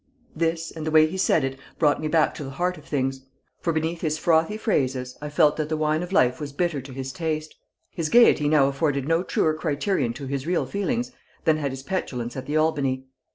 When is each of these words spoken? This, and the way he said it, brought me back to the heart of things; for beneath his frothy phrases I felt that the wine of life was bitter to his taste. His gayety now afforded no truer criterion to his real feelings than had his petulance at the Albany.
This, 0.35 0.71
and 0.71 0.83
the 0.83 0.89
way 0.89 1.05
he 1.05 1.15
said 1.15 1.43
it, 1.43 1.59
brought 1.77 2.01
me 2.01 2.07
back 2.07 2.33
to 2.33 2.43
the 2.43 2.49
heart 2.49 2.75
of 2.75 2.85
things; 2.85 3.21
for 3.59 3.71
beneath 3.71 4.01
his 4.01 4.17
frothy 4.17 4.57
phrases 4.57 5.15
I 5.21 5.29
felt 5.29 5.57
that 5.57 5.69
the 5.69 5.77
wine 5.77 6.01
of 6.01 6.11
life 6.11 6.39
was 6.39 6.51
bitter 6.53 6.81
to 6.81 6.91
his 6.91 7.13
taste. 7.13 7.53
His 7.91 8.09
gayety 8.09 8.49
now 8.49 8.65
afforded 8.65 9.07
no 9.07 9.21
truer 9.21 9.53
criterion 9.53 10.13
to 10.13 10.25
his 10.25 10.47
real 10.47 10.65
feelings 10.65 11.11
than 11.43 11.57
had 11.57 11.69
his 11.69 11.83
petulance 11.83 12.35
at 12.35 12.47
the 12.47 12.57
Albany. 12.57 13.05